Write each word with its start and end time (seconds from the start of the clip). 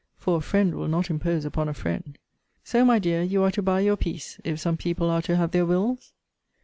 for 0.17 0.35
a 0.35 0.41
friend 0.41 0.73
will 0.73 0.87
not 0.87 1.11
impose 1.11 1.45
upon 1.45 1.69
a 1.69 1.75
friend. 1.75 2.17
So, 2.63 2.83
my 2.83 2.97
dear, 2.97 3.21
you 3.21 3.43
are 3.43 3.51
to 3.51 3.61
buy 3.61 3.81
your 3.81 3.97
peace, 3.97 4.39
if 4.43 4.59
some 4.59 4.75
people 4.75 5.11
are 5.11 5.21
to 5.21 5.35
have 5.35 5.51
their 5.51 5.63
wills! 5.67 6.11